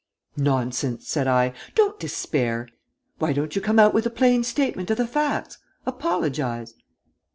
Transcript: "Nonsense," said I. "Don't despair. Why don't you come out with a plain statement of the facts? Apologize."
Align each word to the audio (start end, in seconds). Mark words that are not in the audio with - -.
"Nonsense," 0.35 1.07
said 1.07 1.27
I. 1.27 1.53
"Don't 1.75 1.99
despair. 1.99 2.67
Why 3.19 3.33
don't 3.33 3.55
you 3.55 3.61
come 3.61 3.77
out 3.77 3.93
with 3.93 4.07
a 4.07 4.09
plain 4.09 4.43
statement 4.43 4.89
of 4.89 4.97
the 4.97 5.05
facts? 5.05 5.59
Apologize." 5.85 6.73